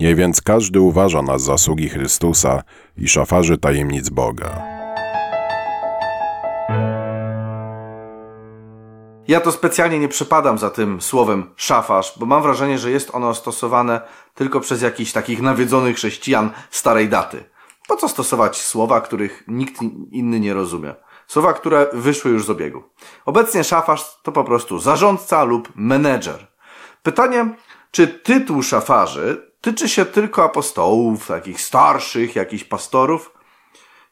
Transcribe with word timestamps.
Nie 0.00 0.14
więc 0.14 0.40
każdy 0.40 0.80
uważa 0.80 1.22
nas 1.22 1.42
za 1.42 1.58
sługi 1.58 1.88
Chrystusa 1.88 2.62
i 2.96 3.08
szafarzy 3.08 3.58
tajemnic 3.58 4.08
Boga. 4.08 4.62
Ja 9.28 9.40
to 9.40 9.52
specjalnie 9.52 9.98
nie 9.98 10.08
przepadam 10.08 10.58
za 10.58 10.70
tym 10.70 11.00
słowem 11.00 11.50
szafarz, 11.56 12.12
bo 12.16 12.26
mam 12.26 12.42
wrażenie, 12.42 12.78
że 12.78 12.90
jest 12.90 13.14
ono 13.14 13.34
stosowane 13.34 14.00
tylko 14.34 14.60
przez 14.60 14.82
jakichś 14.82 15.12
takich 15.12 15.42
nawiedzonych 15.42 15.96
chrześcijan 15.96 16.50
starej 16.70 17.08
daty. 17.08 17.44
Po 17.88 17.96
co 17.96 18.08
stosować 18.08 18.56
słowa, 18.56 19.00
których 19.00 19.44
nikt 19.48 19.82
inny 20.10 20.40
nie 20.40 20.54
rozumie? 20.54 20.94
Słowa, 21.26 21.52
które 21.52 21.86
wyszły 21.92 22.30
już 22.30 22.44
z 22.44 22.50
obiegu. 22.50 22.82
Obecnie 23.26 23.64
szafarz 23.64 24.20
to 24.22 24.32
po 24.32 24.44
prostu 24.44 24.78
zarządca 24.78 25.44
lub 25.44 25.72
menedżer. 25.74 26.46
Pytanie, 27.02 27.54
czy 27.90 28.08
tytuł 28.08 28.62
szafarzy 28.62 29.49
tyczy 29.60 29.88
się 29.88 30.04
tylko 30.04 30.44
apostołów, 30.44 31.26
takich 31.26 31.60
starszych, 31.60 32.36
jakichś 32.36 32.64
pastorów? 32.64 33.32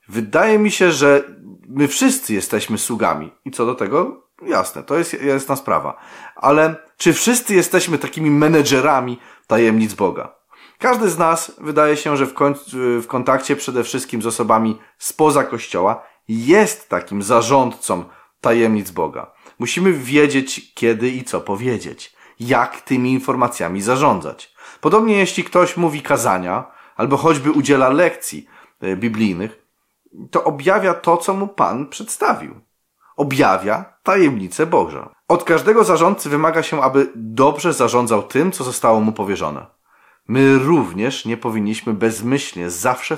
Wydaje 0.09 0.59
mi 0.59 0.71
się, 0.71 0.93
że 0.93 1.25
my 1.69 1.89
wszyscy 1.89 2.35
jesteśmy 2.35 2.79
sługami. 2.79 3.31
I 3.45 3.51
co 3.51 3.67
do 3.67 3.75
tego? 3.75 4.29
Jasne, 4.43 4.83
to 4.83 4.99
jest 4.99 5.23
jasna 5.23 5.57
sprawa. 5.57 5.99
Ale 6.37 6.77
czy 6.97 7.13
wszyscy 7.13 7.55
jesteśmy 7.55 7.99
takimi 7.99 8.31
menedżerami 8.31 9.19
tajemnic 9.47 9.95
Boga? 9.95 10.39
Każdy 10.79 11.11
z 11.11 11.19
nas 11.19 11.53
wydaje 11.59 11.97
się, 11.97 12.17
że 12.17 12.27
w, 12.27 12.35
w 13.03 13.07
kontakcie 13.07 13.57
przede 13.57 13.85
wszystkim 13.85 14.23
z 14.23 14.27
osobami 14.27 14.79
spoza 14.99 15.45
Kościoła 15.45 16.03
jest 16.29 16.89
takim 16.89 17.23
zarządcą 17.23 18.05
tajemnic 18.41 18.91
Boga. 18.91 19.33
Musimy 19.59 19.93
wiedzieć, 19.93 20.75
kiedy 20.75 21.09
i 21.09 21.25
co 21.25 21.41
powiedzieć, 21.41 22.17
jak 22.41 22.81
tymi 22.81 23.13
informacjami 23.13 23.83
zarządzać. 23.83 24.55
Podobnie 24.81 25.19
jeśli 25.19 25.45
ktoś 25.45 25.77
mówi 25.77 26.03
kazania, 26.03 26.65
albo 26.97 27.17
choćby 27.17 27.51
udziela 27.51 27.89
lekcji 27.89 28.47
e, 28.81 28.97
biblijnych, 28.97 29.67
to 30.31 30.45
objawia 30.45 30.95
to, 30.95 31.17
co 31.17 31.35
mu 31.35 31.49
Pan 31.49 31.87
przedstawił. 31.87 32.61
Objawia 33.17 33.85
tajemnicę 34.03 34.67
Bożą. 34.67 35.09
Od 35.29 35.45
każdego 35.45 35.85
zarządcy 35.85 36.29
wymaga 36.29 36.63
się, 36.63 36.83
aby 36.83 37.13
dobrze 37.15 37.73
zarządzał 37.73 38.23
tym, 38.23 38.53
co 38.53 38.65
zostało 38.65 39.01
mu 39.01 39.13
powierzone. 39.13 39.67
My 40.29 40.59
również 40.59 41.25
nie 41.25 41.37
powinniśmy 41.37 41.95
bezmyślnie 41.95 42.71
zawsze 42.71 43.17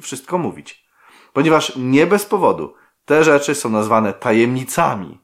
wszystko 0.00 0.38
mówić, 0.38 0.84
ponieważ 1.32 1.72
nie 1.76 2.06
bez 2.06 2.26
powodu 2.26 2.74
te 3.04 3.24
rzeczy 3.24 3.54
są 3.54 3.70
nazwane 3.70 4.12
tajemnicami. 4.12 5.18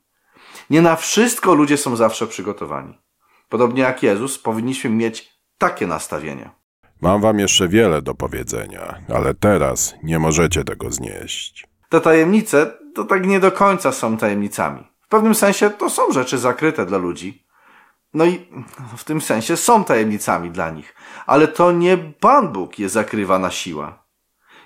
Nie 0.71 0.83
na 0.83 0.97
wszystko 0.97 1.55
ludzie 1.55 1.77
są 1.77 1.97
zawsze 1.97 2.27
przygotowani. 2.27 2.99
Podobnie 3.49 3.83
jak 3.83 4.03
Jezus, 4.03 4.39
powinniśmy 4.39 4.91
mieć 4.91 5.39
takie 5.59 5.87
nastawienie. 5.87 6.51
Mam 7.01 7.21
wam 7.21 7.39
jeszcze 7.39 7.69
wiele 7.69 8.03
do 8.03 8.15
powiedzenia, 8.15 8.99
ale 9.15 9.35
teraz 9.35 9.95
nie 10.03 10.19
możecie 10.19 10.65
tego 10.65 10.91
znieść. 10.91 11.67
Te 11.89 12.01
tajemnice 12.01 12.79
to 12.95 13.05
tak 13.05 13.27
nie 13.27 13.41
do 13.41 13.53
końca 13.53 13.93
są 13.93 14.17
tajemnicami. 14.17 14.85
W 15.01 15.09
pewnym 15.09 15.35
sensie 15.35 15.71
to 15.71 15.91
są 15.91 16.13
rzeczy 16.13 16.39
zakryte 16.39 16.87
dla 16.87 16.99
ludzi. 16.99 17.47
No 18.15 18.25
i 18.25 18.49
w 18.97 19.05
tym 19.05 19.21
sensie 19.21 19.57
są 19.57 19.85
tajemnicami 19.85 20.51
dla 20.51 20.71
nich. 20.71 20.95
Ale 21.27 21.49
to 21.49 21.73
nie 21.73 21.99
Pan 21.99 22.53
Bóg 22.53 22.79
je 22.79 22.89
zakrywa 22.89 23.39
na 23.39 23.51
siłę. 23.51 23.93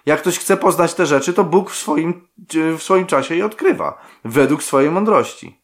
Jak 0.07 0.21
ktoś 0.21 0.39
chce 0.39 0.57
poznać 0.57 0.95
te 0.95 1.07
rzeczy, 1.07 1.33
to 1.33 1.45
Bóg 1.45 1.71
w 1.71 1.77
swoim, 1.77 2.29
w 2.79 2.83
swoim 2.83 3.07
czasie 3.07 3.35
je 3.35 3.47
odkrywa, 3.47 4.03
według 4.25 4.63
swojej 4.63 4.91
mądrości. 4.91 5.62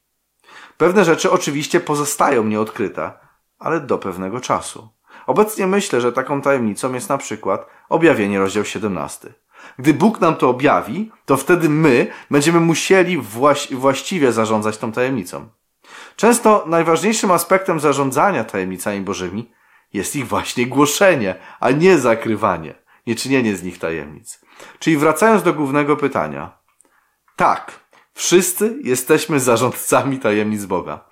Pewne 0.79 1.05
rzeczy 1.05 1.31
oczywiście 1.31 1.81
pozostają 1.81 2.45
nieodkryte, 2.45 3.13
ale 3.59 3.81
do 3.81 3.99
pewnego 3.99 4.41
czasu. 4.41 4.89
Obecnie 5.27 5.67
myślę, 5.67 6.01
że 6.01 6.13
taką 6.13 6.43
tajemnicą 6.43 6.95
jest 6.95 7.09
na 7.09 7.19
przykład 7.19 7.67
objawienie 7.89 8.39
rozdział 8.39 8.65
17. 8.65 9.35
Gdy 9.79 9.95
Bóg 9.95 10.21
nam 10.21 10.37
to 10.37 10.49
objawi, 10.49 11.13
to 11.25 11.37
wtedy 11.37 11.69
my 11.69 12.07
będziemy 12.31 12.61
musieli 12.61 13.19
właś 13.19 13.75
właściwie 13.75 14.33
zarządzać 14.33 14.79
tą 14.79 14.93
tajemnicą. 14.93 15.49
Często 16.17 16.65
najważniejszym 16.67 17.31
aspektem 17.31 17.81
zarządzania 17.81 18.45
tajemnicami 18.45 19.01
Bożymi 19.01 19.53
jest 19.93 20.17
ich 20.17 20.29
właśnie 20.29 20.67
głoszenie, 20.67 21.35
a 21.61 21.71
nie 21.71 21.99
zakrywanie, 21.99 22.75
nie 23.07 23.15
czynienie 23.15 23.57
z 23.57 23.63
nich 23.63 23.79
tajemnic. 23.79 24.41
Czyli 24.79 24.97
wracając 24.97 25.43
do 25.43 25.55
głównego 25.55 25.97
pytania. 25.97 26.59
Tak, 27.37 27.81
wszyscy 28.19 28.79
jesteśmy 28.85 29.41
zarządcami 29.41 30.19
tajemnic 30.19 30.65
Boga. 30.65 31.05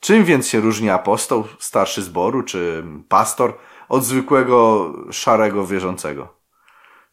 Czym 0.00 0.24
więc 0.24 0.48
się 0.48 0.60
różni 0.60 0.90
apostoł, 0.90 1.44
starszy 1.58 2.02
zboru 2.02 2.42
czy 2.42 2.84
pastor 3.08 3.54
od 3.88 4.04
zwykłego 4.04 4.92
szarego 5.10 5.66
wierzącego? 5.66 6.28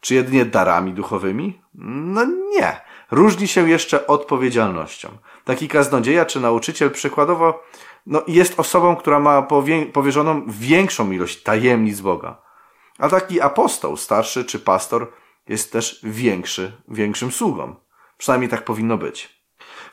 Czy 0.00 0.14
jedynie 0.14 0.44
darami 0.44 0.92
duchowymi? 0.92 1.62
No 1.74 2.24
nie. 2.24 2.80
Różni 3.10 3.48
się 3.48 3.68
jeszcze 3.68 4.06
odpowiedzialnością. 4.06 5.08
Taki 5.44 5.68
kaznodzieja 5.68 6.24
czy 6.24 6.40
nauczyciel 6.40 6.90
przykładowo 6.90 7.62
no, 8.06 8.22
jest 8.28 8.60
osobą, 8.60 8.96
która 8.96 9.20
ma 9.20 9.42
powierzoną 9.92 10.42
większą 10.48 11.10
ilość 11.10 11.42
tajemnic 11.42 12.00
Boga. 12.00 12.42
A 12.98 13.08
taki 13.08 13.40
apostoł, 13.40 13.96
starszy 13.96 14.44
czy 14.44 14.58
pastor 14.58 15.12
jest 15.48 15.72
też 15.72 16.00
większy, 16.02 16.72
większym 16.88 17.32
sługą. 17.32 17.74
Przynajmniej 18.18 18.50
tak 18.50 18.64
powinno 18.64 18.98
być. 18.98 19.33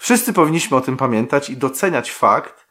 Wszyscy 0.01 0.33
powinniśmy 0.33 0.77
o 0.77 0.81
tym 0.81 0.97
pamiętać 0.97 1.49
i 1.49 1.57
doceniać 1.57 2.11
fakt, 2.11 2.67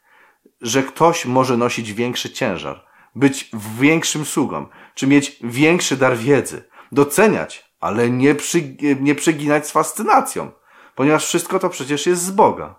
że 0.61 0.83
ktoś 0.83 1.25
może 1.25 1.57
nosić 1.57 1.93
większy 1.93 2.29
ciężar, 2.29 2.85
być 3.15 3.51
większym 3.79 4.25
sługą, 4.25 4.67
czy 4.95 5.07
mieć 5.07 5.39
większy 5.43 5.97
dar 5.97 6.17
wiedzy, 6.17 6.69
doceniać, 6.91 7.73
ale 7.79 8.09
nie, 8.09 8.35
przy, 8.35 8.77
nie 8.99 9.15
przeginać 9.15 9.67
z 9.67 9.71
fascynacją, 9.71 10.51
ponieważ 10.95 11.25
wszystko 11.25 11.59
to 11.59 11.69
przecież 11.69 12.05
jest 12.05 12.23
z 12.23 12.31
Boga. 12.31 12.75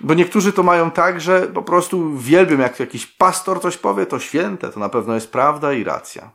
Bo 0.00 0.14
niektórzy 0.14 0.52
to 0.52 0.62
mają 0.62 0.90
tak, 0.90 1.20
że 1.20 1.42
po 1.42 1.62
prostu 1.62 2.18
wielbią, 2.18 2.58
jak 2.58 2.80
jakiś 2.80 3.06
pastor 3.06 3.60
coś 3.60 3.76
powie, 3.76 4.06
to 4.06 4.18
święte, 4.18 4.68
to 4.68 4.80
na 4.80 4.88
pewno 4.88 5.14
jest 5.14 5.32
prawda 5.32 5.72
i 5.72 5.84
racja. 5.84 6.30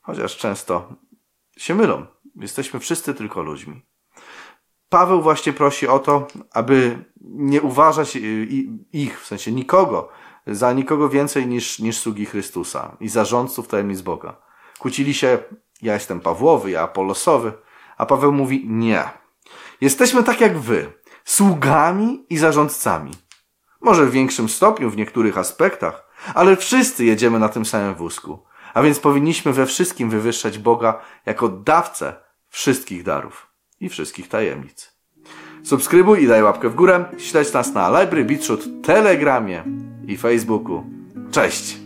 Chociaż 0.00 0.36
często 0.36 0.94
się 1.56 1.74
mylą. 1.74 2.06
Jesteśmy 2.36 2.80
wszyscy 2.80 3.14
tylko 3.14 3.42
ludźmi. 3.42 3.90
Paweł 4.90 5.22
właśnie 5.22 5.52
prosi 5.52 5.88
o 5.88 5.98
to, 5.98 6.26
aby 6.52 7.04
nie 7.20 7.62
uważać 7.62 8.18
ich, 8.92 9.20
w 9.20 9.26
sensie 9.26 9.52
nikogo, 9.52 10.08
za 10.46 10.72
nikogo 10.72 11.08
więcej 11.08 11.46
niż, 11.46 11.78
niż 11.78 11.98
sługi 11.98 12.26
Chrystusa 12.26 12.96
i 13.00 13.08
zarządców 13.08 13.68
tajemnic 13.68 14.00
Boga. 14.00 14.36
Kłócili 14.78 15.14
się, 15.14 15.38
ja 15.82 15.94
jestem 15.94 16.20
Pawłowy, 16.20 16.70
ja 16.70 16.82
Apolosowy, 16.82 17.52
a 17.96 18.06
Paweł 18.06 18.32
mówi 18.32 18.64
nie. 18.68 19.04
Jesteśmy 19.80 20.22
tak 20.22 20.40
jak 20.40 20.58
wy, 20.58 20.92
sługami 21.24 22.26
i 22.30 22.38
zarządcami. 22.38 23.10
Może 23.80 24.06
w 24.06 24.10
większym 24.10 24.48
stopniu 24.48 24.90
w 24.90 24.96
niektórych 24.96 25.38
aspektach, 25.38 26.10
ale 26.34 26.56
wszyscy 26.56 27.04
jedziemy 27.04 27.38
na 27.38 27.48
tym 27.48 27.64
samym 27.64 27.94
wózku, 27.94 28.44
a 28.74 28.82
więc 28.82 28.98
powinniśmy 28.98 29.52
we 29.52 29.66
wszystkim 29.66 30.10
wywyższać 30.10 30.58
Boga 30.58 31.00
jako 31.26 31.48
dawcę 31.48 32.16
wszystkich 32.48 33.02
darów 33.02 33.49
i 33.80 33.88
wszystkich 33.88 34.28
tajemnic. 34.28 34.92
Subskrybuj 35.62 36.22
i 36.22 36.26
daj 36.26 36.42
łapkę 36.42 36.68
w 36.68 36.74
górę. 36.74 37.04
Śledź 37.18 37.52
nas 37.52 37.74
na 37.74 38.00
Library 38.00 38.24
Beatshoot, 38.24 38.68
Telegramie 38.82 39.64
i 40.06 40.16
Facebooku. 40.16 40.84
Cześć! 41.30 41.79